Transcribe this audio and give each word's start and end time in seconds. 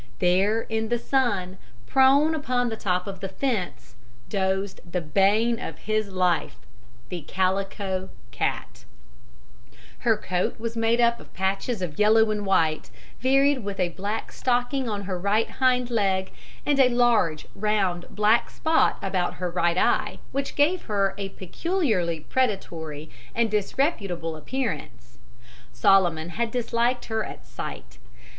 There 0.17 0.61
in 0.61 0.89
the 0.89 0.97
sun, 0.97 1.59
prone 1.85 2.33
upon 2.33 2.69
the 2.69 2.75
top 2.75 3.05
of 3.05 3.19
the 3.19 3.29
fence, 3.29 3.93
dozed 4.29 4.81
the 4.91 4.99
bane 4.99 5.59
of 5.59 5.77
his 5.77 6.09
life 6.11 6.55
the 7.09 7.21
Calico 7.21 8.09
Cat. 8.31 8.85
Her 9.99 10.17
coat 10.17 10.59
was 10.59 10.75
made 10.75 10.99
up 10.99 11.19
of 11.19 11.31
patches 11.35 11.83
of 11.83 11.99
yellow 11.99 12.31
and 12.31 12.47
white, 12.47 12.89
varied 13.19 13.63
with 13.63 13.79
a 13.79 13.89
black 13.89 14.31
stocking 14.31 14.89
on 14.89 15.03
her 15.03 15.19
right 15.19 15.47
hind 15.51 15.91
leg, 15.91 16.31
and 16.65 16.79
a 16.79 16.89
large, 16.89 17.45
round, 17.53 18.07
black 18.09 18.49
spot 18.49 18.97
about 19.03 19.35
her 19.35 19.51
right 19.51 19.77
eye, 19.77 20.17
which 20.31 20.55
gave 20.55 20.85
her 20.85 21.13
a 21.19 21.29
peculiarly 21.29 22.21
predatory 22.21 23.11
and 23.35 23.51
disreputable 23.51 24.35
appearance. 24.35 25.19
Solomon 25.71 26.29
had 26.29 26.49
disliked 26.49 27.05
her 27.05 27.23
at 27.23 27.45
sight. 27.45 27.99